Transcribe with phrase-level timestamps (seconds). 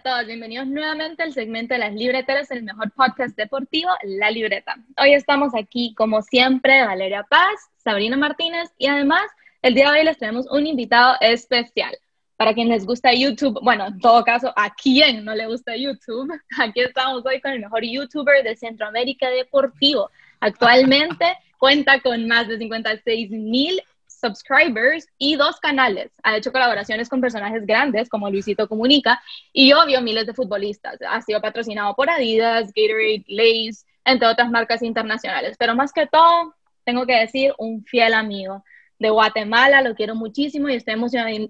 [0.00, 4.76] a todos, bienvenidos nuevamente al segmento de las libreteras, el mejor podcast deportivo, La Libreta.
[4.96, 9.24] Hoy estamos aquí, como siempre, Valeria Paz, Sabrina Martínez y además
[9.60, 11.94] el día de hoy les tenemos un invitado especial.
[12.38, 16.32] Para quien les gusta YouTube, bueno, en todo caso, ¿a quién no le gusta YouTube?
[16.58, 20.10] Aquí estamos hoy con el mejor YouTuber de Centroamérica Deportivo.
[20.40, 21.26] Actualmente
[21.58, 23.82] cuenta con más de 56 mil
[24.20, 26.12] subscribers y dos canales.
[26.22, 29.20] Ha hecho colaboraciones con personajes grandes como Luisito Comunica
[29.52, 30.98] y obvio miles de futbolistas.
[31.08, 35.56] Ha sido patrocinado por Adidas, Gatorade, Lays, entre otras marcas internacionales.
[35.58, 38.64] Pero más que todo, tengo que decir, un fiel amigo
[38.98, 39.82] de Guatemala.
[39.82, 40.94] Lo quiero muchísimo y estoy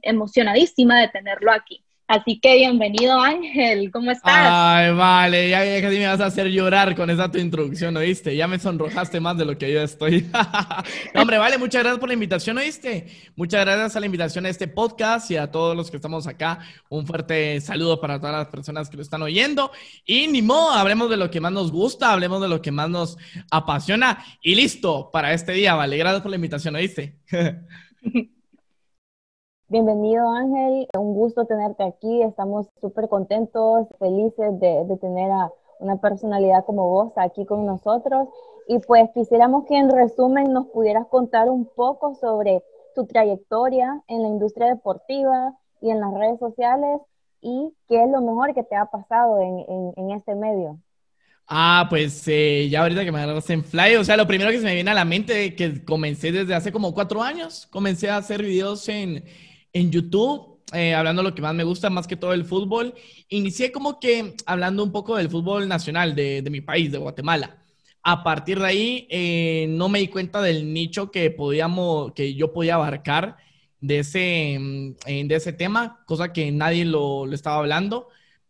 [0.02, 1.84] emocionadísima de tenerlo aquí.
[2.10, 4.48] Así que bienvenido Ángel, ¿cómo estás?
[4.50, 8.34] Ay, vale, ya, casi me vas a hacer llorar con esa tu introducción, ¿oíste?
[8.34, 10.28] Ya me sonrojaste más de lo que yo estoy.
[11.14, 13.06] hombre, vale, muchas gracias por la invitación, ¿oíste?
[13.36, 16.58] Muchas gracias a la invitación a este podcast y a todos los que estamos acá.
[16.88, 19.70] Un fuerte saludo para todas las personas que lo están oyendo.
[20.04, 22.90] Y ni modo, hablemos de lo que más nos gusta, hablemos de lo que más
[22.90, 23.18] nos
[23.52, 24.24] apasiona.
[24.42, 25.96] Y listo para este día, vale.
[25.96, 27.20] Gracias por la invitación, ¿oíste?
[29.70, 36.64] Bienvenido Ángel, un gusto tenerte aquí, estamos súper contentos, felices de, tener a una personalidad
[36.64, 38.26] como vos aquí con nosotros.
[38.66, 42.64] Y pues quisiéramos que en resumen nos pudieras contar un poco sobre
[42.96, 47.02] tu trayectoria en la industria deportiva y en las redes sociales
[47.40, 50.80] y qué es lo mejor que te ha pasado en, este medio.
[51.46, 54.58] Ah, pues eh, ya ahorita que me agarras en fly, o sea, lo primero que
[54.58, 58.16] se me viene a la mente que comencé desde hace como cuatro años, comencé a
[58.16, 59.24] hacer videos en,
[59.72, 62.94] en YouTube, eh, hablando de lo que más me gusta, más que todo el fútbol.
[63.28, 67.58] Inicié como que hablando un poco del fútbol nacional de, mi país, de Guatemala.
[68.02, 72.52] A partir de ahí, eh, no me di cuenta del nicho que, podíamos, que yo
[72.52, 73.36] podía abarcar
[73.80, 78.08] de ese, mm, de ese tema, cosa que nadie lo, lo estaba hablando.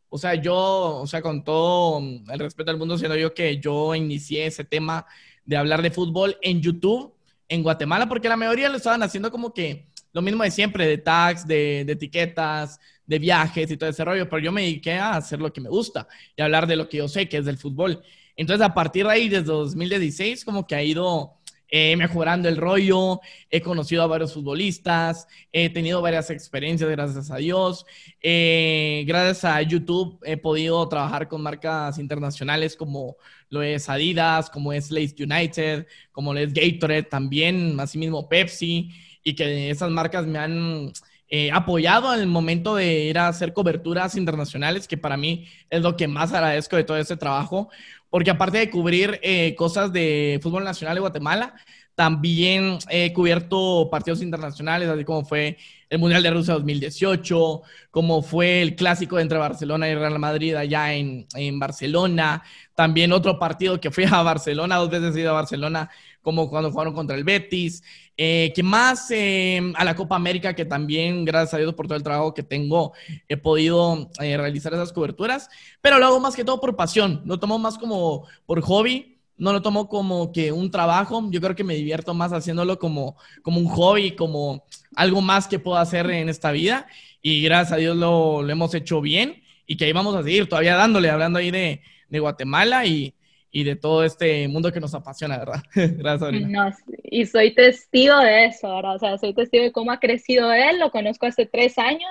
[0.09, 0.57] O sea, yo,
[1.03, 5.07] o sea, con todo el respeto del mundo, siendo yo que yo inicié ese tema
[5.45, 7.15] de hablar de fútbol en YouTube
[7.49, 10.99] en Guatemala, porque la mayoría lo estaban haciendo como que lo mismo de siempre, de
[10.99, 15.41] tags, de, etiquetas, de viajes y todo ese rollo, pero yo me dediqué a hacer
[15.41, 16.07] lo que me gusta
[16.37, 18.03] y hablar de lo que yo sé, que es del fútbol.
[18.37, 21.41] Entonces, a partir de ahí, desde 2016, como que ha ido
[21.73, 27.37] eh, mejorando el rollo, he conocido a varios futbolistas, he tenido varias experiencias, gracias a
[27.37, 27.87] Dios.
[28.21, 33.17] Eh, gracias a YouTube he podido trabajar con marcas internacionales como
[33.51, 38.91] lo es Adidas, como es Lace United, como es Gatorade también, así mismo Pepsi
[39.23, 40.93] y que esas marcas me han
[41.29, 45.81] eh, apoyado en el momento de ir a hacer coberturas internacionales, que para mí es
[45.83, 47.69] lo que más agradezco de todo ese trabajo,
[48.09, 51.55] porque aparte de cubrir eh, cosas de fútbol nacional de Guatemala,
[51.95, 55.59] también he cubierto partidos internacionales, así como fue
[55.91, 60.95] el Mundial de Rusia 2018, como fue el clásico entre Barcelona y Real Madrid allá
[60.95, 62.43] en, en Barcelona.
[62.75, 65.91] También otro partido que fui a Barcelona, dos veces he ido a Barcelona,
[66.23, 67.83] como cuando jugaron contra el Betis.
[68.23, 71.97] Eh, que más em, a la Copa América, que también, gracias a Dios por todo
[71.97, 72.93] el trabajo que tengo,
[73.31, 75.49] he podido eh, realizar esas coberturas,
[75.81, 79.55] pero lo hago más que todo por pasión, lo tomo más como por hobby, no
[79.55, 83.59] lo tomo como que un trabajo, yo creo que me divierto más haciéndolo como, como
[83.59, 86.89] un hobby, como algo más que puedo hacer en esta vida,
[87.23, 90.47] y gracias a Dios lo, lo hemos hecho bien, y que ahí vamos a seguir
[90.47, 93.15] todavía dándole, hablando ahí de, de Guatemala, y
[93.51, 95.63] y de todo este mundo que nos apasiona, ¿verdad?
[95.75, 96.71] Gracias, no,
[97.03, 98.97] y soy testigo de eso, ¿verdad?
[98.97, 102.11] O sea, soy testigo de cómo ha crecido él, lo conozco hace tres años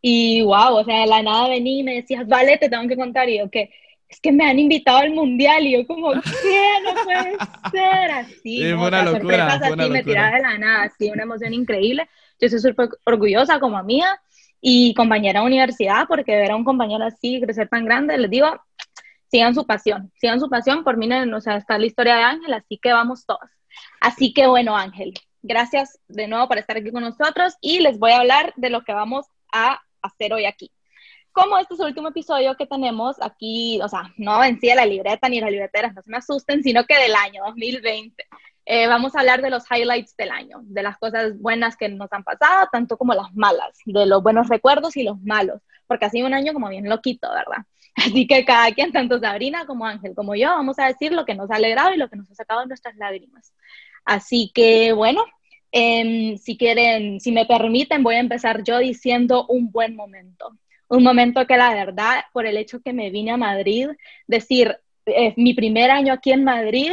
[0.00, 2.96] y wow, o sea, de la nada vení y me decías, vale, te tengo que
[2.96, 3.70] contar, y yo que
[4.08, 6.62] es que me han invitado al mundial y yo como, ¿qué?
[6.82, 7.36] No puede
[7.70, 8.64] ser así.
[8.64, 9.54] Es una locura.
[9.54, 12.08] Así, me tiraba de la nada, así, una emoción increíble.
[12.40, 14.20] Yo soy súper orgullosa como amiga
[14.60, 18.48] y compañera de universidad, porque ver a un compañero así crecer tan grande, les digo,
[19.30, 22.52] sigan su pasión, sigan su pasión, por mí, o sea, está la historia de Ángel,
[22.54, 23.50] así que vamos todos.
[24.00, 28.12] Así que bueno, Ángel, gracias de nuevo por estar aquí con nosotros y les voy
[28.12, 30.72] a hablar de lo que vamos a hacer hoy aquí.
[31.32, 34.86] Como este es el último episodio que tenemos aquí, o sea, no en sí la
[34.86, 38.24] libreta ni las libreteras, no se me asusten, sino que del año 2020.
[38.70, 42.12] Eh, vamos a hablar de los highlights del año, de las cosas buenas que nos
[42.12, 46.10] han pasado, tanto como las malas, de los buenos recuerdos y los malos, porque ha
[46.10, 47.64] sido un año como bien loquito, ¿verdad?
[47.98, 51.34] Así que cada quien, tanto Sabrina como Ángel como yo, vamos a decir lo que
[51.34, 53.52] nos ha alegrado y lo que nos ha sacado nuestras lágrimas.
[54.04, 55.24] Así que bueno,
[55.72, 60.56] em, si quieren, si me permiten, voy a empezar yo diciendo un buen momento.
[60.88, 63.88] Un momento que la verdad, por el hecho que me vine a Madrid,
[64.26, 66.92] decir, es mi primer año aquí en Madrid,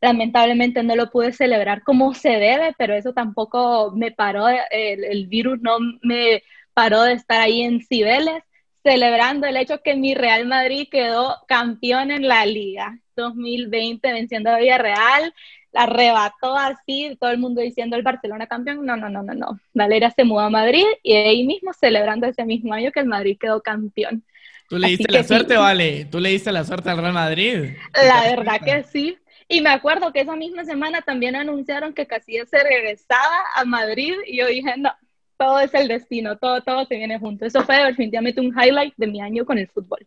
[0.00, 5.26] lamentablemente no lo pude celebrar como se debe, pero eso tampoco me paró, el, el
[5.26, 6.42] virus no me
[6.74, 8.42] paró de estar ahí en Cibeles
[8.84, 14.58] celebrando el hecho que mi Real Madrid quedó campeón en la liga 2020 venciendo a
[14.58, 15.34] Villarreal,
[15.72, 19.58] la arrebató así, todo el mundo diciendo el Barcelona campeón, no, no, no, no, no,
[19.72, 23.38] Valeria se mudó a Madrid y ahí mismo celebrando ese mismo año que el Madrid
[23.40, 24.22] quedó campeón.
[24.68, 27.76] Tú le diste la suerte, vale, tú le diste la suerte al Real Madrid.
[27.94, 29.16] La verdad que sí,
[29.48, 34.14] y me acuerdo que esa misma semana también anunciaron que Casillas se regresaba a Madrid
[34.26, 34.92] y yo dije, no,
[35.36, 37.44] todo es el destino, todo, todo se viene junto.
[37.44, 40.06] Eso fue definitivamente un highlight de mi año con el fútbol.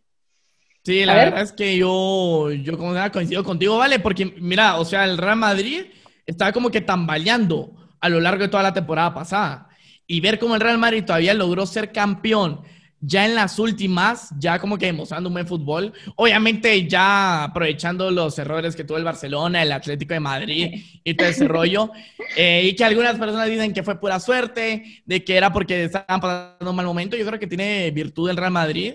[0.84, 3.98] Sí, la verdad es que yo, yo como coincido contigo, ¿vale?
[3.98, 5.86] Porque mira, o sea, el Real Madrid
[6.24, 9.68] estaba como que tambaleando a lo largo de toda la temporada pasada.
[10.06, 12.62] Y ver cómo el Real Madrid todavía logró ser campeón
[13.00, 15.92] ya en las últimas, ya como que demostrando un buen fútbol.
[16.16, 21.28] Obviamente ya aprovechando los errores que tuvo el Barcelona, el Atlético de Madrid y todo
[21.28, 21.90] ese rollo.
[22.36, 26.20] Eh, y que algunas personas dicen que fue pura suerte, de que era porque estaban
[26.20, 27.16] pasando un mal momento.
[27.16, 28.94] Yo creo que tiene virtud el Real Madrid,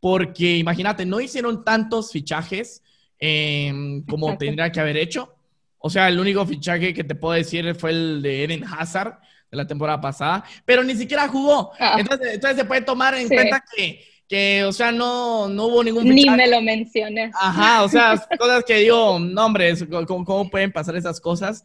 [0.00, 2.82] porque imagínate, no hicieron tantos fichajes
[3.18, 5.34] em, como tendría que haber hecho.
[5.78, 9.18] O sea, el único fichaje que te puedo decir fue el de Eden Hazard
[9.52, 11.72] de la temporada pasada, pero ni siquiera jugó.
[11.78, 11.96] Ah.
[11.98, 16.08] Entonces, entonces se puede tomar en cuenta que, que, o sea, no, no hubo ningún
[16.08, 17.32] Ni me lo menciones.
[17.38, 19.74] Ajá, o sea, cosas que digo, no, hombre,
[20.06, 21.62] ¿cómo, ¿cómo, pueden pasar esas cosas?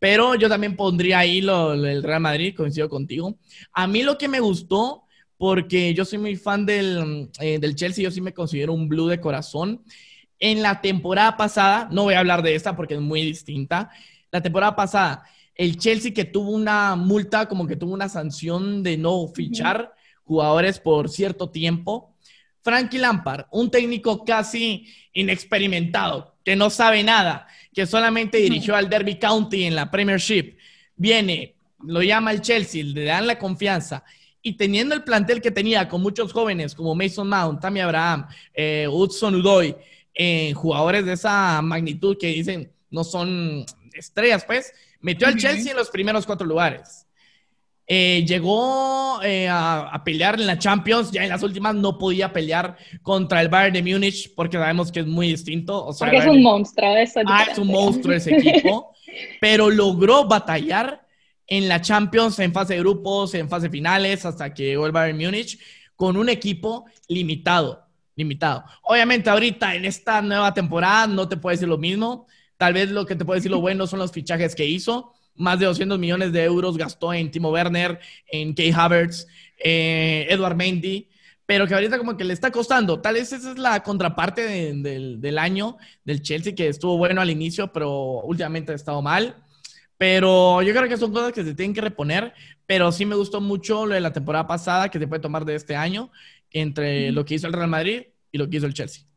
[0.00, 3.38] Pero yo también pondría ahí lo, el Real Madrid, coincido contigo.
[3.72, 5.04] A mí lo que me gustó,
[5.36, 9.06] porque yo soy muy fan del, eh, del Chelsea, yo sí me considero un blue
[9.06, 9.84] de corazón.
[10.40, 13.90] En la temporada pasada, no voy a hablar de esta porque es muy distinta,
[14.32, 15.22] la temporada pasada
[15.58, 19.92] el Chelsea que tuvo una multa, como que tuvo una sanción de no fichar
[20.24, 22.14] jugadores por cierto tiempo.
[22.62, 29.16] Frankie Lampard, un técnico casi inexperimentado, que no sabe nada, que solamente dirigió al Derby
[29.16, 30.56] County en la Premiership,
[30.94, 34.04] viene, lo llama el Chelsea, le dan la confianza
[34.42, 38.86] y teniendo el plantel que tenía con muchos jóvenes como Mason Mount, Tammy Abraham, eh,
[38.88, 39.74] Hudson Udoy,
[40.14, 45.76] eh, jugadores de esa magnitud que dicen no son estrellas, pues, Metió al Chelsea en
[45.76, 47.06] los primeros cuatro lugares.
[47.90, 52.76] Eh, llegó eh, a, pelear en la Champions, ya en las últimas no podía pelear
[53.00, 55.86] contra el Bayern de Múnich porque sabemos que es muy distinto.
[55.86, 58.92] O porque es un monstruo, eso ah, es un monstruo ese equipo,
[59.40, 61.06] pero logró batallar
[61.46, 65.16] en la Champions, en fase de grupos, en fase finales, hasta que llegó el Bayern
[65.16, 65.58] Múnich
[65.96, 68.64] con un equipo limitado, limitado.
[68.82, 72.26] Obviamente ahorita en esta nueva temporada no te puedo decir lo mismo,
[72.58, 75.14] Tal vez lo que te puedo decir lo bueno son los fichajes que hizo.
[75.36, 79.26] Más de 200 millones de euros gastó en Timo Werner, en Kay Havertz,
[79.56, 81.08] eh, Edward Mendy,
[81.46, 83.00] pero que ahorita como que le está costando.
[83.00, 84.42] Tal vez esa es la contraparte
[84.74, 89.36] del año del Chelsea, que estuvo bueno al inicio, pero últimamente ha estado mal.
[89.96, 92.34] Pero yo creo que son cosas que se tienen que reponer.
[92.66, 95.54] Pero sí me gustó mucho lo de la temporada pasada, que se puede tomar de
[95.54, 96.10] este año,
[96.50, 99.07] entre lo que hizo el Real Madrid y lo que hizo el Chelsea.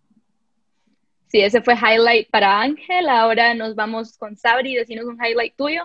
[1.32, 3.08] Sí, ese fue highlight para Ángel.
[3.08, 4.76] Ahora nos vamos con Sabri.
[4.76, 5.84] Decinos un highlight tuyo.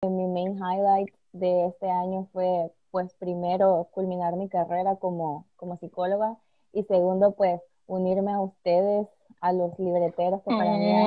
[0.00, 6.38] Mi main highlight de este año fue, pues, primero, culminar mi carrera como, como psicóloga
[6.72, 9.06] y segundo, pues, unirme a ustedes,
[9.42, 11.00] a los libreteros, que para mí ha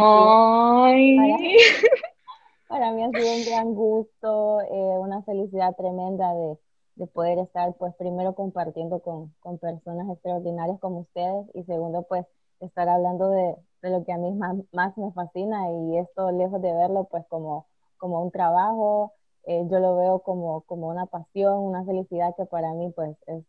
[0.93, 1.69] sido,
[2.67, 6.60] para, mí ha sido un gran gusto, eh, una felicidad tremenda de,
[6.93, 12.27] de, poder estar, pues, primero compartiendo con, con personas extraordinarias como ustedes y segundo, pues,
[12.60, 14.31] estar hablando de, de lo que a mí
[14.71, 17.67] más, me fascina y esto lejos de verlo pues como,
[17.98, 19.13] como un trabajo,
[19.45, 23.43] eh, yo lo veo como, como una pasión, una felicidad que para mí pues es,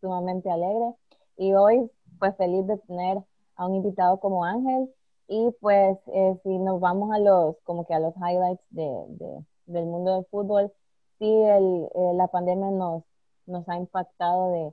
[0.00, 0.94] sumamente alegre.
[1.36, 3.18] Y hoy pues feliz de tener
[3.56, 4.92] a un invitado como Ángel.
[5.28, 9.44] Y pues eh, si nos vamos a los como que a los highlights de, de,
[9.66, 10.72] del mundo del fútbol,
[11.18, 13.04] sí el, eh, la pandemia nos,
[13.46, 14.72] nos ha impactado de,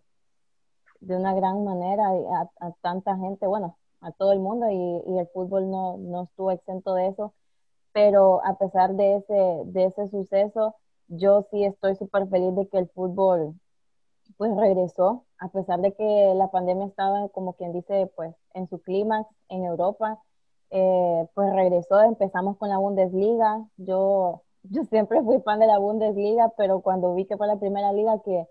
[1.01, 5.27] de una gran manera a, a tanta gente, bueno, a todo el mundo y, el
[5.33, 7.33] fútbol no, no, estuvo exento de eso,
[7.93, 10.75] pero a pesar de ese, de ese suceso,
[11.07, 13.55] yo sí estoy súper feliz de que el fútbol
[14.37, 18.81] pues regresó, a pesar de que la pandemia estaba, como quien dice, pues en su
[18.81, 20.19] clímax en Europa,
[20.71, 26.51] eh, pues regresó, empezamos con la Bundesliga, yo, yo siempre fui fan de la Bundesliga,
[26.57, 28.47] pero cuando vi que fue la primera liga que,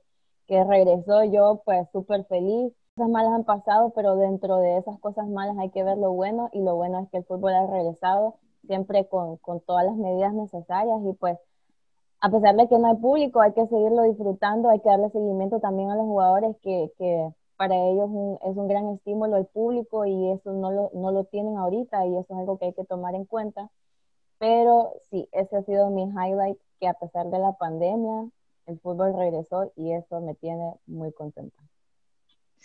[0.47, 5.27] que regresó, yo pues súper feliz, cosas malas han pasado, pero dentro de esas cosas
[5.29, 8.37] malas hay que ver lo bueno y lo bueno es que el fútbol ha regresado
[8.67, 11.39] siempre con, con todas las medidas necesarias y pues
[12.21, 15.61] a pesar de que no hay público, hay que seguirlo disfrutando, hay que darle seguimiento
[15.61, 18.09] también a los jugadores que, que para ellos
[18.45, 22.17] es un gran estímulo el público y eso no lo, no lo tienen ahorita y
[22.17, 23.71] eso es algo que hay que tomar en cuenta.
[24.39, 28.29] Pero sí, ese ha sido mi highlight, que a pesar de la pandemia,
[28.67, 31.59] el fútbol regresó y eso me tiene muy contenta.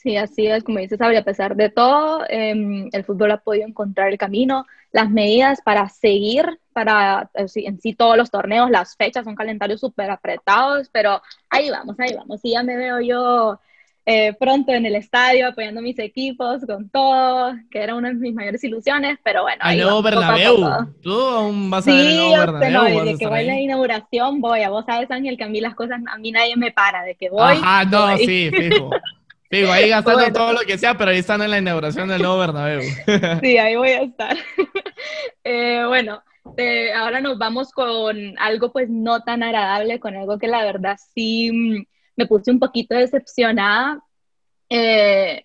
[0.01, 4.07] Sí, así es, como dices, a pesar de todo, em, el fútbol ha podido encontrar
[4.07, 9.25] el camino, las medidas para seguir, para eh, en sí todos los torneos, las fechas,
[9.25, 12.39] son calendarios súper apretados, pero ahí vamos, ahí vamos.
[12.43, 13.59] Y ya me veo yo
[14.05, 18.33] eh, pronto en el estadio apoyando mis equipos con todo, que era una de mis
[18.33, 19.59] mayores ilusiones, pero bueno.
[19.59, 20.65] Al nuevo Bernabéu.
[21.03, 22.99] Tú aún vas a ver el nuevo Bernabéu.
[22.99, 24.61] No, desde que voy a la inauguración voy.
[24.61, 27.03] A vos sabes, Ángel, que a mí las cosas, a mí nadie me para.
[27.03, 27.41] De que voy.
[27.41, 28.91] Ajá, no, sí, fijo.
[29.49, 32.37] Digo, ahí gastando todo lo que sea, pero ahí están en la inauguración del nuevo
[32.37, 32.81] Bernabéu.
[33.41, 34.37] Sí, ahí voy a estar.
[35.43, 36.21] Eh, bueno,
[36.57, 40.97] eh, ahora nos vamos con algo pues no tan agradable, con algo que la verdad
[41.15, 41.85] sí mm,
[42.17, 44.03] me puse un poquito decepcionada.
[44.69, 45.41] Eh,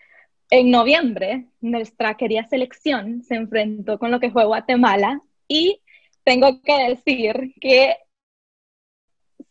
[0.51, 5.81] en noviembre, nuestra querida selección se enfrentó con lo que fue Guatemala y
[6.25, 7.97] tengo que decir que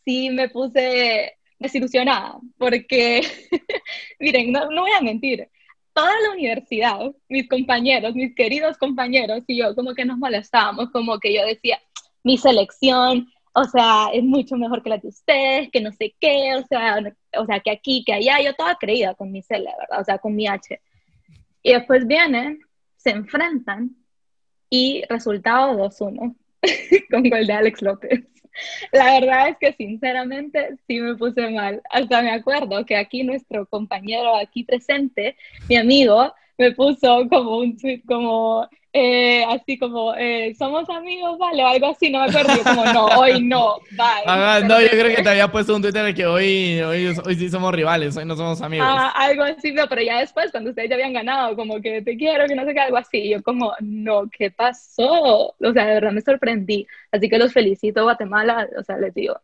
[0.06, 3.22] sí me puse desilusionada, porque,
[4.20, 5.50] miren, no, no voy a mentir,
[5.94, 11.20] toda la universidad, mis compañeros, mis queridos compañeros y yo como que nos molestábamos, como
[11.20, 11.80] que yo decía,
[12.24, 16.56] mi selección, o sea, es mucho mejor que la de ustedes, que no sé qué,
[16.56, 17.00] o sea,
[17.38, 20.02] o sea, que aquí, que allá, yo toda creída con mi C, ¿verdad?
[20.02, 20.82] O sea, con mi H.
[21.62, 22.60] Y después vienen,
[22.98, 23.96] se enfrentan
[24.70, 26.36] y resultado 2-1
[27.12, 28.24] con gol de Alex López.
[28.92, 31.82] La verdad es que sinceramente sí me puse mal.
[31.90, 35.36] Hasta me acuerdo que aquí nuestro compañero aquí presente,
[35.68, 41.64] mi amigo, me puso como un tweet como eh, así como eh, somos amigos, vale,
[41.64, 42.64] o algo así, no me acuerdo.
[42.64, 44.68] como no, hoy no, bye.
[44.68, 47.50] no, yo creo que te había puesto un Twitter de que hoy, hoy, hoy sí
[47.50, 48.88] somos rivales, hoy no somos amigos.
[48.88, 52.16] Ah, algo así, no, pero ya después, cuando ustedes ya habían ganado, como que te
[52.16, 53.30] quiero, que no sé qué, algo así.
[53.30, 55.56] yo como, no, ¿qué pasó?
[55.60, 56.86] O sea, de verdad me sorprendí.
[57.12, 59.40] Así que los felicito, Guatemala, o sea, les digo,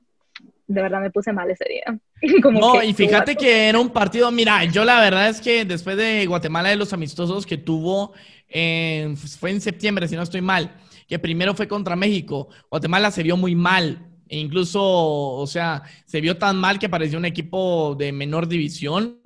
[0.70, 2.00] de verdad me puse mal ese día.
[2.52, 6.26] no, y fíjate que era un partido, mira, yo la verdad es que después de
[6.28, 8.14] Guatemala, de los amistosos que tuvo,
[8.48, 10.76] pues, fue en septiembre, si no estoy mal,
[11.08, 14.06] que primero fue contra México, Guatemala se vio muy mal.
[14.32, 19.18] E incluso, o sea, se vio tan mal que pareció un equipo de menor división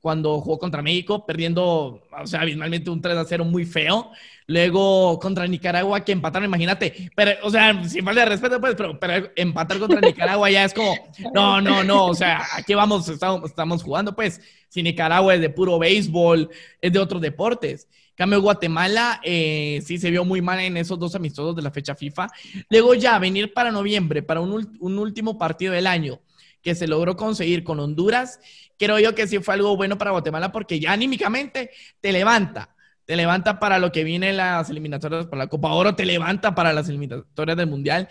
[0.00, 4.10] cuando jugó contra México, perdiendo, o sea, abismalmente un 3 a 0 muy feo.
[4.46, 7.10] Luego contra Nicaragua, que empataron, imagínate.
[7.14, 10.94] Pero, o sea, sin falta de respeto, pues, pero, empatar contra Nicaragua ya es como,
[11.34, 14.40] no, no, no, o sea, aquí vamos, estamos, estamos jugando, pues.
[14.68, 17.88] Si Nicaragua es de puro béisbol, es de otros deportes.
[18.14, 21.94] Cambio Guatemala, eh, sí se vio muy mal en esos dos amistosos de la fecha
[21.94, 22.28] FIFA.
[22.68, 26.20] Luego ya venir para noviembre, para un, un último partido del año
[26.62, 28.40] que se logró conseguir con Honduras
[28.78, 32.74] creo yo que sí fue algo bueno para Guatemala porque ya anímicamente te levanta.
[33.04, 36.74] Te levanta para lo que viene las eliminatorias para la Copa Oro, te levanta para
[36.74, 38.08] las eliminatorias del Mundial.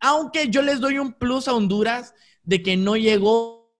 [0.00, 3.70] aunque yo les doy un plus a Honduras de que no llegó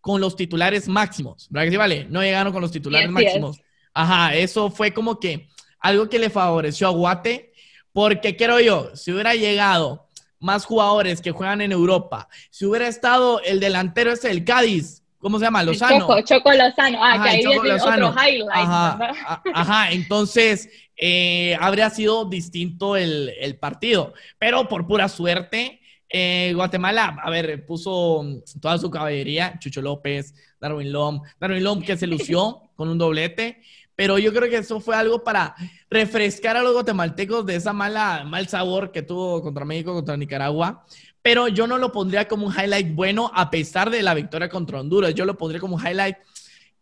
[0.00, 1.46] con los titulares máximos.
[1.48, 2.06] ¿Verdad que sí, vale?
[2.10, 3.60] No llegaron con los titulares máximos.
[3.94, 7.52] Ajá, eso fue como que algo que le favoreció a Guate,
[7.92, 10.08] porque creo yo, si hubiera llegado
[10.42, 15.38] más jugadores que juegan en Europa, si hubiera estado el delantero ese del Cádiz, ¿Cómo
[15.38, 15.62] se llama?
[15.62, 16.00] Lozano.
[16.00, 16.98] Choco, Choco Lozano.
[17.00, 18.50] Ah, que ahí otro highlight.
[18.50, 19.14] Ajá,
[19.54, 19.92] ajá.
[19.92, 24.14] entonces eh, habría sido distinto el, el, partido.
[24.40, 30.92] Pero por pura suerte, eh, Guatemala, a ver, puso toda su caballería, Chucho López, Darwin
[30.92, 33.62] Lom, Darwin Lom que se lució con un doblete,
[34.02, 35.54] pero yo creo que eso fue algo para
[35.88, 40.84] refrescar a los guatemaltecos de esa mala, mal sabor que tuvo contra México, contra Nicaragua,
[41.22, 44.80] pero yo no lo pondría como un highlight bueno a pesar de la victoria contra
[44.80, 45.14] Honduras.
[45.14, 46.16] Yo lo pondría como un highlight,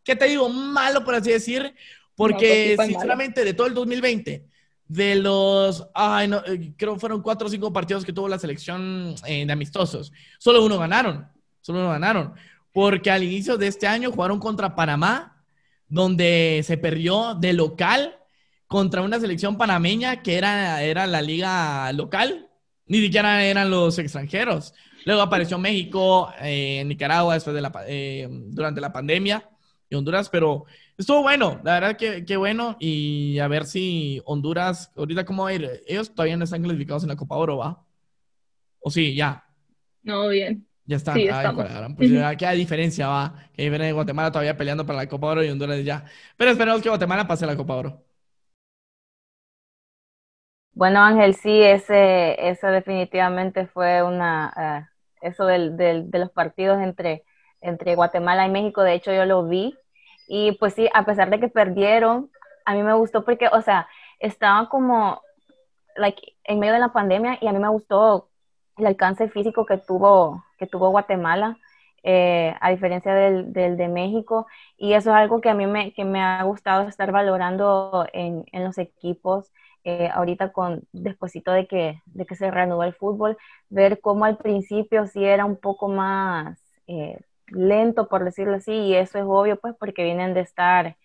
[0.03, 0.49] ¿qué te digo?
[0.49, 1.75] Malo, por así decir,
[2.15, 4.47] porque pues sinceramente de todo el 2020,
[4.89, 8.39] de los, ay, no, eh, creo que fueron cuatro o cinco partidos que tuvo la
[8.39, 11.29] selección eh, de amistosos, solo uno ganaron,
[11.61, 12.33] solo uno ganaron,
[12.73, 15.37] porque al inicio de este año jugaron contra Panamá,
[15.91, 18.17] donde se perdió de local
[18.67, 22.49] contra una selección panameña que era, era la liga local,
[22.87, 24.73] ni siquiera eran los extranjeros.
[25.05, 29.49] Luego apareció México, eh, Nicaragua después de la, eh, durante la pandemia
[29.89, 30.67] y Honduras, pero
[30.97, 32.77] estuvo bueno, la verdad que, que, bueno.
[32.79, 35.83] Y a ver si Honduras, ahorita cómo va a ir.
[35.87, 37.85] Ellos todavía no están clasificados en la Copa Oro, ¿va?
[38.79, 39.15] ¿O sí?
[39.15, 39.45] Ya.
[40.03, 40.67] No, bien.
[40.91, 41.15] Ya están.
[41.15, 41.29] Sí,
[41.97, 43.35] pues ya queda diferencia, va.
[43.55, 46.05] Que viene de Guatemala todavía peleando para la Copa Oro y Honduras ya.
[46.37, 48.03] Pero esperemos que Guatemala pase la Copa Oro.
[50.73, 56.81] Bueno, Ángel, sí, ese, ese definitivamente fue una, eh, eso del, del, de los partidos
[56.81, 57.25] entre,
[57.61, 59.77] entre Guatemala y México, de hecho yo lo vi,
[60.27, 62.31] y pues sí, a pesar de que perdieron,
[62.65, 63.89] a mí me gustó porque, o sea,
[64.21, 65.21] estaban como,
[65.97, 68.31] like, en medio de la pandemia y a mí me gustó
[68.77, 71.59] el alcance físico que tuvo, que tuvo Guatemala.
[72.03, 74.47] eh, a diferencia del, de México.
[74.77, 78.45] Y eso es algo que a mí me, que me ha gustado estar valorando en,
[78.53, 79.53] en los equipos.
[79.85, 83.39] Eh, ahorita con despuesito de que, de que se reanudó el fútbol,
[83.71, 88.95] ver cómo al principio sí era un poco más eh, lento, por decirlo así, y
[88.95, 90.97] eso es obvio, pues porque vienen de estar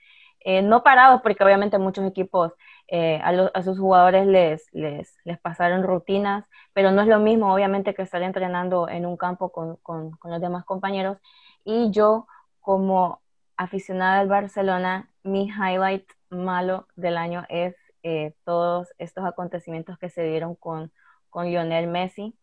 [0.63, 2.53] no parados, porque obviamente muchos equipos
[2.91, 7.93] a, a, sus jugadores les, les, les, pasaron rutinas, pero no es lo mismo, obviamente,
[7.93, 11.17] que estar entrenando en un campo con, con, con los demás compañeros.
[11.63, 12.27] Y yo,
[12.61, 13.21] como
[13.57, 20.23] aficionada del Barcelona, mi highlight malo del año es eh, todos estos acontecimientos que se
[20.23, 20.91] dieron con,
[21.29, 22.37] con Lionel Messi,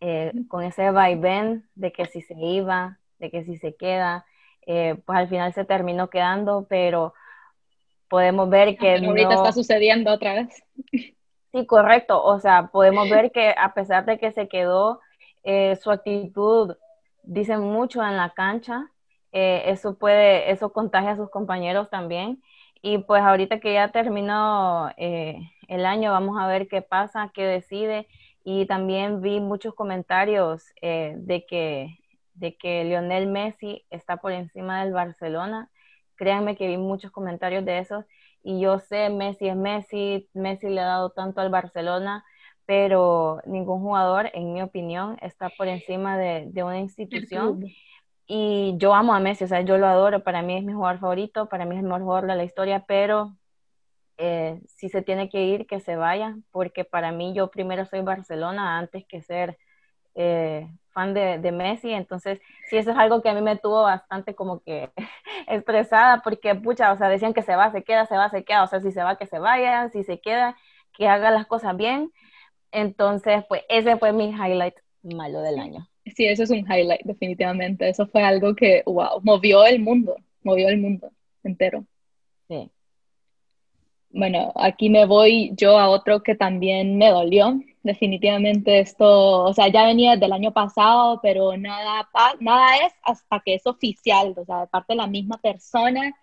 [0.00, 4.24] eh, con ese vaivén de que si se iba, de que si se queda,
[4.66, 7.14] eh, pues al final se terminó quedando, pero
[8.08, 8.96] podemos ver que...
[8.96, 10.62] Ahorita está sucediendo otra vez.
[11.52, 12.22] Sí, correcto.
[12.22, 15.00] O sea, podemos ver que a pesar de que se quedó,
[15.44, 16.76] eh, su actitud
[17.22, 18.90] dice mucho en la cancha.
[19.32, 22.42] Eh, eso puede, eso contagia a sus compañeros también.
[22.82, 25.38] Y pues ahorita que ya terminó eh,
[25.68, 28.06] el año, vamos a ver qué pasa, qué decide.
[28.44, 31.98] Y también vi muchos comentarios de que
[32.38, 35.70] de que Lionel Messi está por encima del Barcelona.
[36.18, 38.04] Créanme que vi muchos comentarios de esos
[38.42, 42.24] y yo sé, Messi es Messi, Messi le ha dado tanto al Barcelona,
[42.66, 47.64] pero ningún jugador, en mi opinión, está por encima de, una institución.
[48.26, 51.00] Y yo amo a Messi, o sea, yo lo adoro, para mí es mi jugador
[51.00, 53.34] favorito, para mí es el mejor jugador de la historia, pero
[54.18, 58.02] eh, si se tiene que ir, que se vaya, porque para mí yo primero soy
[58.02, 59.56] Barcelona antes que ser
[60.14, 63.82] eh, fan de, de, Messi, entonces sí, eso es algo que a mí me tuvo
[63.82, 64.90] bastante como que
[65.46, 68.64] estresada, porque pucha, o sea, decían que se va, se queda, se va, se queda,
[68.64, 70.56] o sea, si se va, que se vaya, si se queda,
[70.92, 72.12] que haga las cosas bien,
[72.72, 75.88] entonces, pues ese fue mi highlight malo del año.
[76.16, 80.68] Sí, eso es un highlight, definitivamente, eso fue algo que, wow, movió el mundo, movió
[80.68, 81.12] el mundo
[81.44, 81.84] entero.
[82.48, 82.72] Sí.
[84.10, 89.68] Bueno, aquí me voy yo a otro que también me dolió, definitivamente esto, o sea,
[89.68, 92.08] ya venía del año pasado, pero nada,
[92.40, 96.14] nada es hasta que es oficial, o sea, de parte de la misma persona.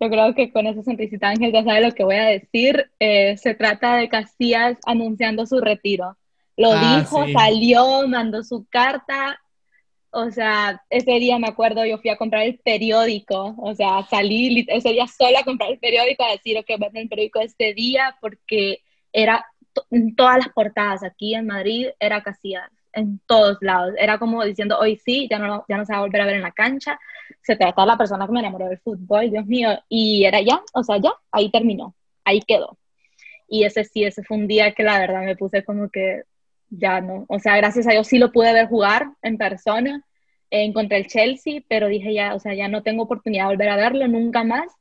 [0.00, 2.90] Yo creo que con esa sonrisita Ángel ya sabe lo que voy a decir.
[3.00, 6.16] Eh, se trata de Casillas anunciando su retiro.
[6.56, 9.40] Lo ah, dijo, salió, mandó su carta.
[10.10, 13.54] O sea, ese día me acuerdo, yo fui a comprar el periódico.
[13.58, 16.88] O sea, salí ese día sola a comprar el periódico a decir, ok, voy a
[16.88, 18.80] hacer el periódico este día porque
[19.12, 19.44] era
[19.90, 23.94] en todas las portadas aquí en Madrid era Casillas, en todos lados.
[23.98, 26.36] Era como diciendo, hoy sí, ya no, ya no se va a volver a ver
[26.36, 26.98] en la cancha.
[27.42, 29.70] Se trata de la persona que me enamoró del fútbol, Dios mío.
[29.88, 32.78] Y era ya, o sea, ya, ahí terminó, ahí quedó.
[33.48, 36.22] Y ese sí, ese fue un día que la verdad me puse como que
[36.70, 37.24] ya no.
[37.28, 40.04] O sea, gracias a Dios sí lo pude ver jugar en persona
[40.50, 43.68] en contra el Chelsea, pero dije ya, o sea, ya no tengo oportunidad de volver
[43.70, 44.72] a verlo nunca más.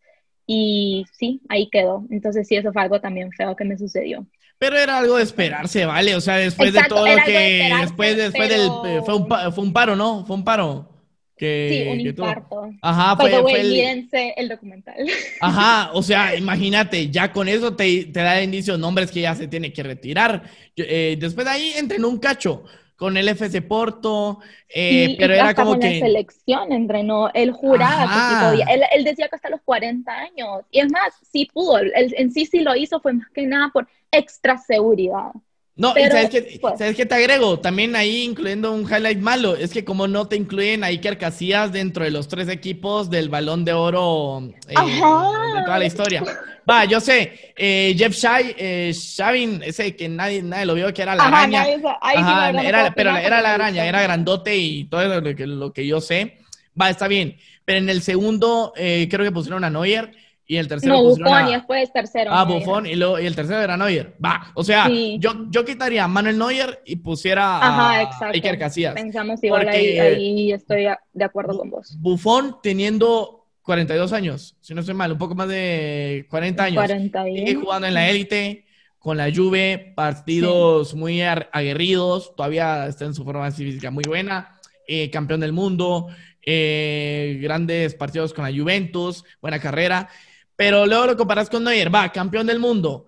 [0.45, 2.06] Y sí, ahí quedó.
[2.10, 4.26] Entonces sí, eso fue algo también feo que me sucedió.
[4.60, 6.15] Pero era algo de esperarse, ¿vale?
[6.15, 7.70] O sea, después de todo lo que...
[7.82, 8.70] después después del...
[9.06, 10.26] Fue un, fue un paro, ¿no?
[10.26, 10.93] Fue un paro.
[11.38, 12.72] Que, sí, un infarto.
[12.82, 14.10] Ajá, fue, fue el...
[14.36, 14.96] el documental.
[15.39, 19.36] Ajá, o sea, imagínate, ya con eso te, te da el indicio nombres que ya
[19.36, 20.43] se tiene que retirar.
[20.76, 22.63] Eh, después de ahí entrenó un cacho
[22.97, 25.99] con el FC Porto, eh, pero era como con que...
[25.99, 30.12] la selección entrenó, él juraba que sí podía, él, él, decía que hasta los 40
[30.12, 33.45] años, y es más, sí pudo, él, en sí sí lo hizo, fue más que
[33.45, 35.31] nada por extra seguridad.
[35.77, 37.59] No, y sabes que, pues ¿sabes qué te agrego?
[37.59, 41.71] También ahí incluyendo un highlight malo, es que como no te incluyen a Iker Casillas
[41.71, 46.23] dentro de los tres equipos del balón de oro eh, de toda la historia.
[46.69, 51.03] Va, yo sé, eh, Jeff Shai, eh, Shavin, ese que nadie, nadie lo vio, que
[51.03, 51.65] era la araña.
[51.65, 56.39] era, pero era la araña, era grandote y todo lo que, lo que yo sé.
[56.79, 57.37] Va, está bien.
[57.63, 60.11] Pero en el segundo, eh, creo que pusieron a Neuer
[60.49, 62.31] y el tercero no, Buffon y después tercero.
[62.33, 64.15] Ah, Buffon y, y, el tercero era Neuer.
[64.23, 68.93] Va, o sea, yo, yo quitaría a Manuel Neuer y pusiera a Iker Casillas.
[68.93, 71.97] Pensamos igual ahí, ahí, estoy de acuerdo con vos.
[71.99, 76.75] Buffon teniendo 42 años, si no estoy mal, un poco más de 40 años.
[76.75, 77.36] 41.
[77.36, 78.65] Sigue jugando en la élite,
[78.99, 85.10] con la Juve, partidos muy aguerridos, todavía está en su forma física muy buena, eh,
[85.10, 86.07] campeón del mundo,
[86.41, 90.10] eh, grandes partidos con la Juventus, buena carrera.
[90.58, 93.06] Pero luego lo comparas con Neuer, va, campeón del mundo.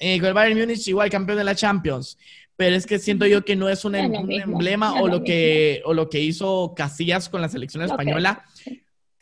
[0.00, 2.18] Eh, con el Bayern Múnich igual campeón de la Champions.
[2.56, 5.94] Pero es que siento yo que no es un, em, emblema o lo, que, o
[5.94, 8.42] lo que hizo Casillas con la selección española,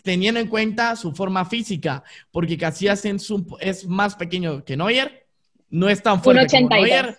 [0.02, 3.04] teniendo en cuenta su forma física, porque Casillas
[3.60, 5.26] es más pequeño que Neuer,
[5.68, 7.18] no es tan fuerte como Neuer.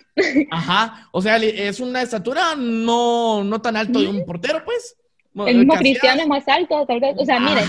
[0.50, 4.96] Ajá, o sea, es una estatura no, no tan alto de un portero, pues.
[5.46, 7.16] El mismo Cristiano es más alto, tal vez.
[7.18, 7.66] O sea, miren,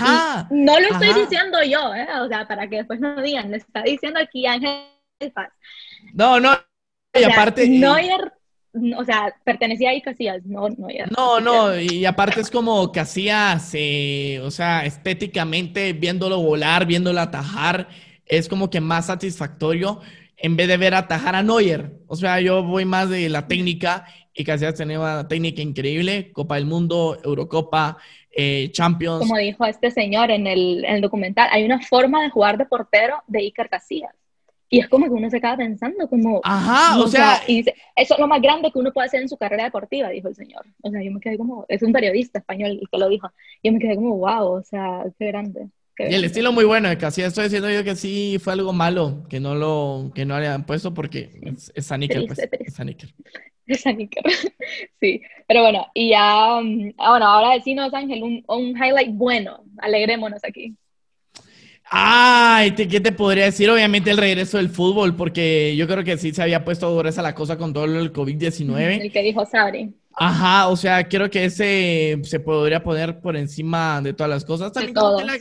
[0.51, 2.07] no lo estoy diciendo yo, ¿eh?
[2.21, 4.85] O sea, para que después no digan, le está diciendo aquí Ángel
[5.35, 5.51] Paz.
[6.15, 6.57] No, no.
[7.15, 7.69] Y aparte.
[7.69, 8.33] Neuer,
[8.97, 11.11] o sea, pertenecía a Casillas, no Neuer.
[11.17, 17.89] No, no, y aparte es como Casillas, eh, o sea, estéticamente, viéndolo volar, viéndolo atajar,
[18.27, 20.01] es como que más satisfactorio
[20.39, 21.93] en vez de ver atajar a Neuer.
[22.07, 26.55] O sea, yo voy más de la técnica y Casillas tenía una técnica increíble, Copa
[26.55, 27.99] del Mundo, Eurocopa,
[28.31, 29.19] eh, Champions.
[29.19, 32.67] Como dijo este señor en el, en el, documental, hay una forma de jugar de
[32.67, 34.15] portero de Iker Casillas.
[34.71, 36.41] Y es como que uno se acaba pensando como...
[36.45, 37.41] Ajá, o sea...
[37.47, 40.11] Y dice, eso es lo más grande que uno puede hacer en su carrera deportiva,
[40.11, 40.67] dijo el señor.
[40.83, 41.65] O sea, yo me quedé como...
[41.69, 43.33] Es un periodista español el que lo dijo.
[43.63, 45.69] Yo me quedé como, wow, o sea, qué grande.
[45.99, 47.29] Y el estilo muy bueno de Casillas.
[47.29, 50.95] Estoy diciendo yo que sí fue algo malo, que no lo que no hayan puesto
[50.95, 51.89] porque es, es
[52.27, 53.13] pues, es Saníker.
[55.01, 55.21] sí.
[55.47, 59.65] Pero bueno, y ya, mm, ah, bueno, ahora decimos, Ángel, un, un highlight bueno.
[59.79, 60.75] Alegrémonos aquí.
[61.91, 63.71] Ay, ¿qué te podría decir?
[63.71, 67.35] Obviamente el regreso del fútbol, porque yo creo que sí se había puesto gruesa la
[67.35, 69.01] cosa con todo el COVID-19.
[69.01, 69.95] El que dijo Sabri.
[70.15, 74.73] Ajá, o sea, creo que ese se podría poner por encima de todas las cosas.
[74.73, 75.39] También la,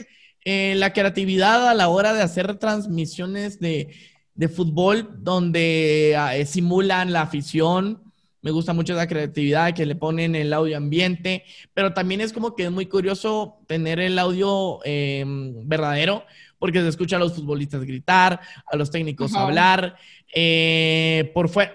[0.49, 3.93] eh, la, creatividad a la hora de hacer transmisiones de,
[4.33, 8.01] de fútbol donde ah, simulan la afición,
[8.41, 12.55] me gusta mucho la creatividad que le ponen el audio ambiente, pero también es como
[12.55, 16.23] que es muy curioso tener el audio em, verdadero,
[16.59, 18.39] porque se escucha a los futbolistas gritar,
[18.71, 19.97] a los técnicos hablar.
[20.33, 21.73] Eh, por fue,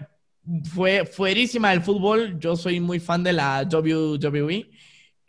[0.74, 2.38] fue fuerísima el fútbol.
[2.40, 4.70] Yo soy muy fan de la WWE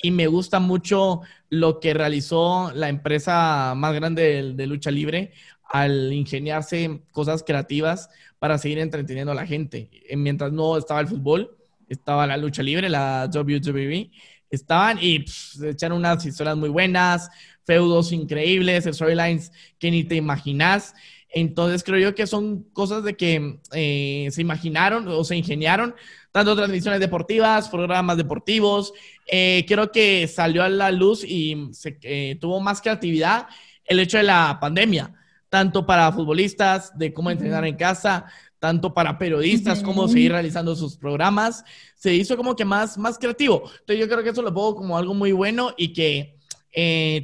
[0.03, 5.31] y me gusta mucho lo que realizó la empresa más grande de lucha libre
[5.63, 9.89] al ingeniarse cosas creativas para seguir entreteniendo a la gente.
[10.07, 14.11] Eh, mientras no estaba el fútbol, estaba la lucha libre, la WWE,
[14.49, 15.23] estaban y
[15.63, 17.29] echaron unas historias muy buenas,
[17.63, 20.93] feudos increíbles, storylines que ni te imaginas.
[21.29, 25.95] Entonces creo yo que son cosas de que eh, se imaginaron o se ingeniaron,
[26.33, 28.91] tanto transmisiones deportivas, programas deportivos.
[29.25, 33.47] Eh, creo que salió a la luz y se, tuvo más creatividad
[33.85, 35.13] el hecho de la pandemia
[35.53, 38.25] tanto para futbolistas, de cómo entrenar en casa,
[38.57, 41.63] tanto para periodistas, cómo seguir realizando sus programas.
[41.95, 43.69] Se hizo como que más, más creativo.
[43.81, 46.39] Entonces yo creo que eso lo pongo como algo muy bueno y que
[46.71, 47.23] eh,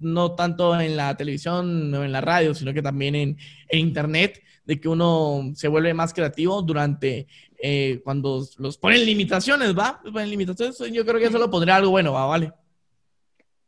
[0.00, 3.38] no tanto en la televisión o en la radio, sino que también en,
[3.70, 7.26] internet, de que uno se vuelve más creativo durante
[7.64, 10.00] eh, cuando los ponen limitaciones, ¿va?
[10.02, 12.26] Ponen limitaciones, yo creo que eso lo pondría algo bueno, ¿va?
[12.26, 12.52] Vale.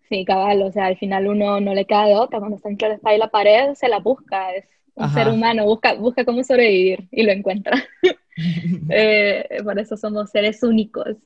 [0.09, 2.89] Sí, cabal, o sea, al final uno no le queda de otra, cuando está entre
[2.89, 4.65] la espalda y la pared, se la busca, es
[4.97, 7.83] un ser humano, busca, busca cómo sobrevivir y lo encuentra.
[8.91, 11.17] eh, por eso somos seres únicos.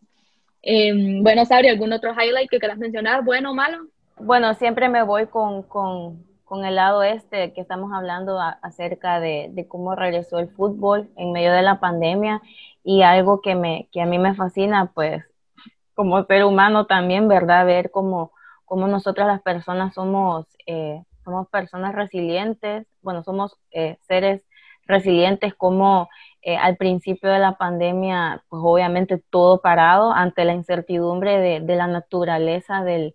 [0.63, 3.87] Eh, bueno, Sabri, ¿algún otro highlight que quieras mencionar, bueno o malo?
[4.19, 9.51] Bueno, siempre me voy con, con, con el lado este que estamos hablando acerca de,
[9.53, 12.41] de, cómo regresó el fútbol en medio de la pandemia
[12.83, 15.25] y algo que, me, que a mí me fascina, pues
[15.95, 17.67] como ser humano también, ¿verdad?
[17.67, 18.33] Ver cómo
[18.69, 24.45] como nosotras las personas somos, eh, somos personas resilientes, bueno, somos eh, seres
[24.87, 26.09] resilientes como
[26.43, 31.87] eh, al principio de la pandemia, pues obviamente todo parado ante la incertidumbre de, la
[31.87, 33.15] naturaleza del,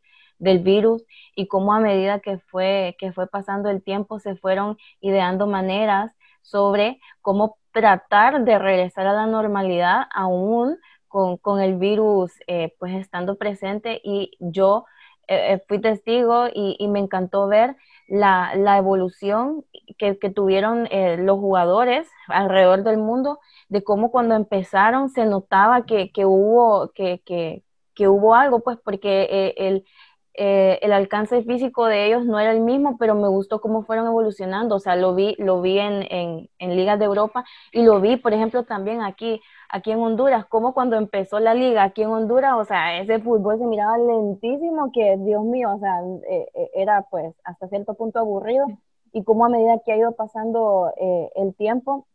[0.60, 1.04] virus
[1.36, 6.12] y cómo a medida que fue, que fue pasando el tiempo se fueron ideando maneras
[6.42, 10.78] sobre cómo tratar de regresar a la normalidad aún
[11.08, 12.34] con, con el virus
[12.80, 14.02] pues estando presente.
[14.04, 14.86] Y yo
[15.28, 17.78] eh, eh, fui testigo y, me encantó ver
[18.08, 19.66] la, evolución
[19.98, 26.12] que, tuvieron eh, los jugadores alrededor del mundo, de cómo cuando empezaron se notaba que,
[26.26, 27.62] hubo, que,
[28.08, 29.86] hubo algo, pues porque el,
[30.36, 34.76] el alcance físico de ellos no era el mismo, pero me gustó cómo fueron evolucionando,
[34.76, 38.34] o sea, lo vi, lo vi en, en, ligas de Europa y lo vi, por
[38.34, 39.42] ejemplo, también aquí
[39.74, 43.58] aquí en Honduras, como cuando empezó la liga aquí en Honduras, o sea, ese fútbol
[43.58, 48.20] se miraba lentísimo, que Dios mío, o sea, eh, eh, era pues hasta cierto punto
[48.20, 48.68] aburrido,
[49.12, 52.06] y como a medida que ha ido pasando eh, el tiempo,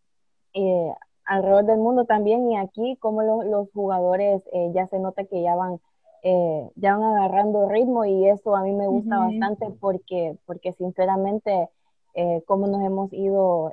[1.24, 5.78] alrededor del mundo también y aquí, como los jugadores ya se nota que ya van,
[6.22, 11.68] ya van agarrando ritmo y eso a mí me gusta bastante porque, porque sinceramente,
[12.46, 13.72] como nos hemos ido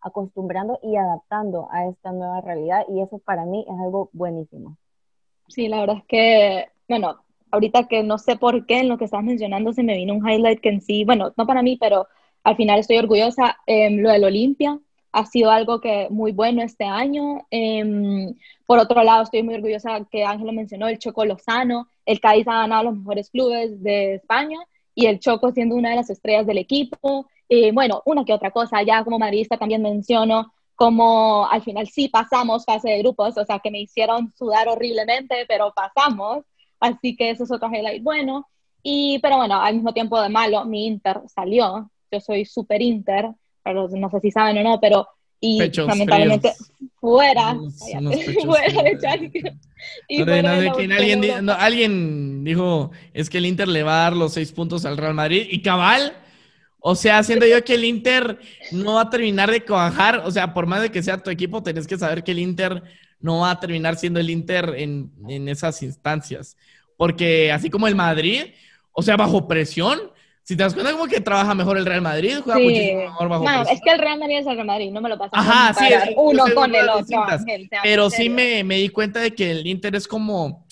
[0.00, 4.76] acostumbrando y adaptando a esta nueva realidad y eso para mí es algo buenísimo.
[5.48, 7.16] Sí, la verdad es que, bueno,
[7.50, 10.28] ahorita que no sé por qué en lo que estás mencionando se me vino un
[10.28, 12.06] highlight que en sí, bueno, no para mí, pero
[12.42, 14.80] al final estoy orgullosa, eh, lo del Olimpia,
[15.12, 17.46] ha sido algo que muy bueno este año.
[17.50, 18.34] Em,
[18.66, 22.48] por otro lado, estoy muy orgullosa que Ángel lo mencionó, el Choco Lozano, el Cádiz
[22.48, 24.58] ha ganado los mejores clubes de España
[24.94, 27.26] y el Choco siendo una de las estrellas del equipo.
[27.48, 32.08] Eh, bueno, una que otra cosa, ya como madridista también menciono como al final sí
[32.08, 36.44] pasamos fase de grupos, o sea que me hicieron sudar horriblemente, pero pasamos,
[36.80, 38.48] así que eso es otro highlight bueno.
[38.82, 43.30] Y, pero bueno, al mismo tiempo de malo, mi Inter salió, yo soy super Inter,
[43.62, 45.06] pero no sé si saben o no, pero
[45.40, 46.52] y lamentablemente
[47.00, 47.56] fuera,
[48.44, 49.58] fuera de Champions.
[50.92, 54.96] alguien, alguien dijo, es que el Inter le va a dar los seis puntos al
[54.96, 56.16] Real Madrid y cabal,
[56.78, 58.38] o sea, siendo yo que el Inter
[58.70, 61.62] no va a terminar de cuajar, o sea, por más de que sea tu equipo,
[61.62, 62.82] tenés que saber que el Inter
[63.18, 66.56] no va a terminar siendo el Inter en, en esas instancias.
[66.96, 68.42] Porque así como el Madrid,
[68.92, 69.98] o sea, bajo presión,
[70.42, 73.44] si te das cuenta como que trabaja mejor el Real Madrid, juega muchísimo mejor bajo
[73.44, 75.74] no, es que el Real Madrid es el Real Madrid, no me lo pasa Ajá,
[75.74, 77.24] sí, uno con el otro.
[77.82, 80.66] pero sí me, me, di cuenta de que el Inter es como,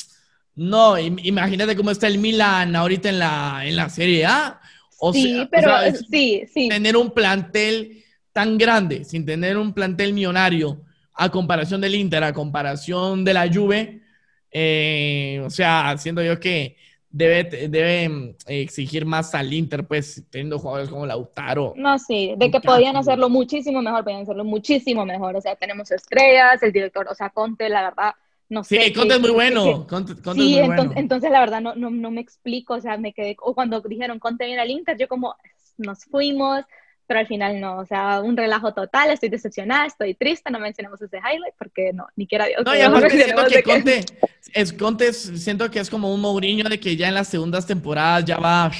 [0.57, 4.61] no, imagínate cómo está el Milan ahorita en la, en la Serie A.
[4.99, 5.73] O sí, sea, pero
[6.11, 6.69] sí, sí.
[6.69, 10.83] Tener un plantel tan grande, sin tener un plantel millonario,
[11.15, 14.03] a comparación del Inter, a comparación de la Juve,
[14.51, 16.77] eh, o sea, siendo yo que
[17.11, 21.75] debe, debe mm, exigir más al Inter, pues, teniendo jugadores como Lautaro.
[21.77, 25.37] No, sí, de que podían hacerlo muchísimo mejor, podían hacerlo muchísimo mejor.
[25.37, 28.15] O sea, tenemos estrellas, el director, o sea, Conte, la verdad,
[28.49, 28.81] no sé.
[28.81, 29.87] Sí, Conte es muy bueno.
[30.35, 33.55] sí, entonces, entonces, la verdad no, no, no me explico, o sea, me quedé, o
[33.55, 35.35] cuando dijeron Conte viene al Inter, yo como,
[35.79, 36.65] nos fuimos,
[37.11, 41.03] pero al final no, o sea, un relajo total, estoy decepcionada, estoy triste, no mencionamos
[41.03, 42.63] ese highlight porque no, ni quiera Dios.
[42.65, 44.05] No, y aparte siento que Conte,
[44.53, 48.25] es, Conte siento que es como un Mourinho de que ya en las segundas temporadas
[48.25, 48.71] ya va,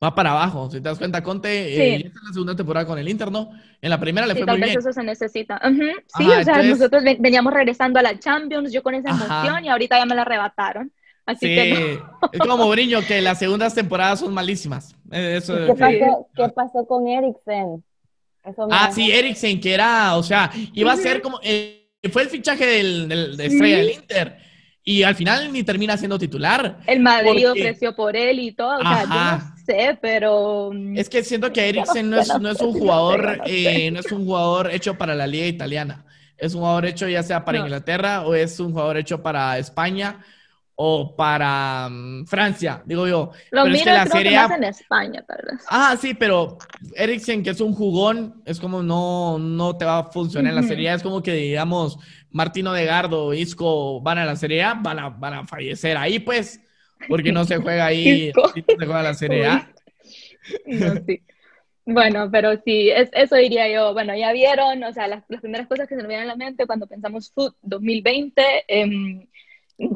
[0.00, 3.08] va para abajo, si te das cuenta, Conte eh, en la segunda temporada con el
[3.08, 3.50] Inter, ¿no?
[3.80, 4.60] En la primera le fue muy bien.
[4.60, 5.60] tal vez eso se necesita.
[6.16, 9.98] Sí, o sea, nosotros veníamos regresando a la Champions, yo con esa emoción y ahorita
[9.98, 10.92] ya me la arrebataron.
[11.24, 12.00] Así sí, que
[12.32, 14.94] es como Mourinho, que las segundas temporadas son malísimas.
[15.10, 15.40] ¿Qué,
[15.78, 17.84] pasó, ¿Qué, pasó, con Eriksen?
[18.70, 22.66] ah, sí, Eriksen, que era, o sea, iba a ser como, eh, fue el fichaje
[22.66, 24.36] del, de Estrella del Inter.
[24.84, 26.80] Y al final ni termina siendo titular.
[26.88, 28.78] El Madrid ofreció por él y todo.
[28.78, 30.72] O sea, yo no sé, pero.
[30.74, 34.10] Mm, es que siento que Eriksen no, es, no es un jugador, eh, no es
[34.10, 36.04] un jugador hecho para la liga italiana.
[36.36, 40.24] Es un jugador hecho ya sea para Inglaterra o es un jugador hecho para España
[40.74, 43.30] o para mm, Francia, digo yo.
[43.50, 45.64] Lo pero es que la serie más en España, tal vez.
[45.68, 46.58] Ah, sí, pero
[46.94, 50.62] Eriksen, que es un jugón, es como no, no te va a funcionar en la
[50.62, 51.98] serie Es como que, digamos,
[52.30, 56.18] Martino de Gardo, Isco van a la serie A, van a, van a fallecer ahí,
[56.18, 56.60] pues,
[57.08, 59.70] porque no se juega ahí, se juega la serie A.
[60.66, 61.22] No, sí.
[61.84, 63.92] Bueno, pero sí, es, eso diría yo.
[63.92, 66.36] Bueno, ya vieron, o sea, las, las primeras cosas que se nos vienen a la
[66.36, 68.42] mente cuando pensamos Food 2020.
[68.68, 69.28] Eh,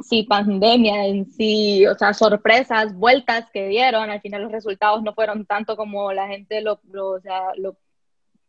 [0.09, 5.15] sí pandemia, en sí, o sea, sorpresas, vueltas que dieron, al final los resultados no
[5.15, 7.77] fueron tanto como la gente lo, o, sea, lo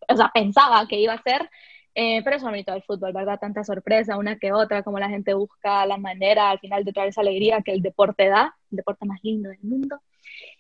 [0.08, 1.50] o sea, pensaba que iba a ser,
[1.96, 3.40] eh, pero eso es bonito del fútbol, ¿verdad?
[3.40, 7.10] Tanta sorpresa, una que otra, como la gente busca la manera al final de traer
[7.10, 10.00] esa alegría que el deporte da, el deporte más lindo del mundo.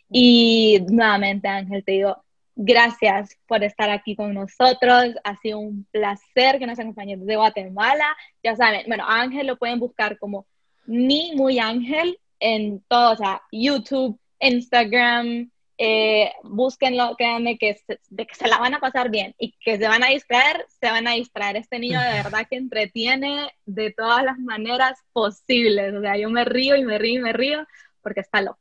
[0.09, 2.23] Y nuevamente, Ángel, te digo,
[2.55, 5.15] gracias por estar aquí con nosotros.
[5.23, 8.15] Ha sido un placer que nos acompañes de Guatemala.
[8.43, 10.47] Ya saben, bueno, Ángel lo pueden buscar como
[10.87, 18.25] ni muy ángel en todo, o sea, YouTube, Instagram, eh, búsquenlo, créanme que se, de
[18.25, 21.07] que se la van a pasar bien y que se van a distraer, se van
[21.07, 21.57] a distraer.
[21.57, 25.93] Este niño de verdad que entretiene de todas las maneras posibles.
[25.93, 27.67] O sea, yo me río y me río y me río
[28.01, 28.59] porque está loco.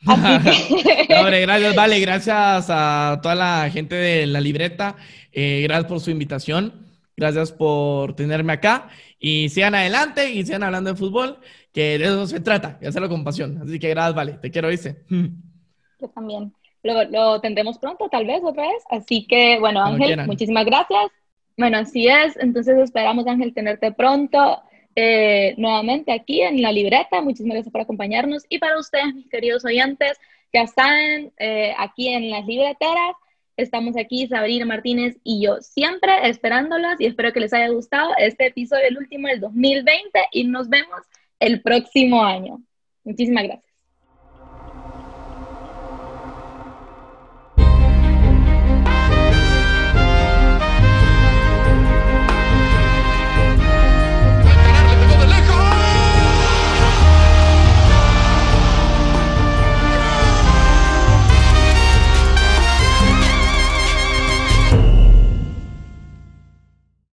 [0.00, 4.96] gracias, vale, gracias a toda la gente de la libreta.
[5.32, 6.84] Eh, gracias por su invitación.
[7.16, 8.88] Gracias por tenerme acá.
[9.18, 11.38] Y sigan adelante y sigan hablando de fútbol
[11.74, 13.60] que de eso se trata, y hacerlo con pasión.
[13.60, 15.02] Así que gracias, vale, te quiero, dice.
[16.00, 16.54] Yo también.
[16.84, 18.82] Lo, lo, tendremos pronto, tal vez, otra vez.
[18.90, 21.06] Así que, bueno, Ángel, muchísimas gracias.
[21.56, 22.36] Bueno, así es.
[22.36, 24.62] Entonces esperamos, Ángel, tenerte pronto
[24.94, 27.22] eh, nuevamente aquí en la libreta.
[27.22, 28.44] Muchísimas gracias por acompañarnos.
[28.48, 30.18] Y para ustedes, mis queridos oyentes,
[30.52, 33.16] ya están eh, aquí en las libreteras.
[33.56, 38.46] Estamos aquí, Sabrina Martínez y yo, siempre esperándolas y espero que les haya gustado este
[38.46, 41.00] episodio, el último del 2020, y nos vemos
[41.38, 42.60] el próximo año.
[43.04, 43.73] Muchísimas gracias.